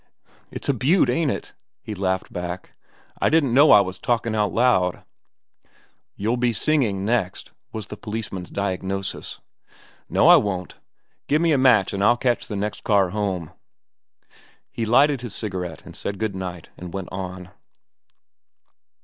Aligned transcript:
"It's 0.49 0.67
a 0.67 0.73
beaut, 0.73 1.11
ain't 1.11 1.29
it?" 1.29 1.53
he 1.83 1.93
laughed 1.93 2.33
back. 2.33 2.71
"I 3.21 3.29
didn't 3.29 3.53
know 3.53 3.71
I 3.71 3.81
was 3.81 3.99
talkin' 3.99 4.33
out 4.33 4.51
loud." 4.51 5.03
"You'll 6.15 6.37
be 6.37 6.53
singing 6.53 7.05
next," 7.05 7.51
was 7.71 7.85
the 7.85 7.97
policeman's 7.97 8.49
diagnosis. 8.49 9.41
"No, 10.09 10.27
I 10.27 10.37
won't. 10.37 10.79
Gimme 11.27 11.51
a 11.51 11.57
match 11.59 11.93
an' 11.93 12.01
I'll 12.01 12.17
catch 12.17 12.47
the 12.47 12.55
next 12.55 12.83
car 12.83 13.11
home." 13.11 13.51
He 14.71 14.87
lighted 14.87 15.21
his 15.21 15.35
cigarette, 15.35 15.83
said 15.95 16.17
good 16.17 16.33
night, 16.35 16.69
and 16.77 16.91
went 16.91 17.09
on. 17.11 17.51